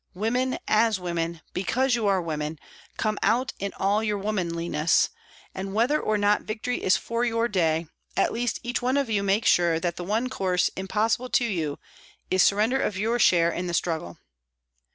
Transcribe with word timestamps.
Women, 0.15 0.57
as 0.67 0.99
women, 0.99 1.41
because 1.53 1.93
you 1.93 2.07
are 2.07 2.19
women, 2.19 2.57
come 2.97 3.19
out 3.21 3.53
in 3.59 3.71
all 3.77 4.01
your 4.03 4.17
womanliness, 4.17 5.11
and 5.53 5.75
whether 5.75 6.01
or 6.01 6.17
not 6.17 6.41
victory 6.41 6.81
is 6.83 6.97
for 6.97 7.23
your 7.23 7.47
day, 7.47 7.85
at 8.17 8.33
least 8.33 8.59
each 8.63 8.81
one 8.81 8.97
of 8.97 9.11
you 9.11 9.21
make 9.21 9.45
sure 9.45 9.79
that 9.79 9.97
the 9.97 10.03
one 10.03 10.27
course 10.27 10.69
impossible 10.75 11.29
to 11.29 11.45
you 11.45 11.77
is 12.31 12.41
sur 12.41 12.55
render 12.55 12.81
of 12.81 12.97
your 12.97 13.19
share 13.19 13.51
in 13.51 13.67
the 13.67 13.75
struggle." 13.75 14.17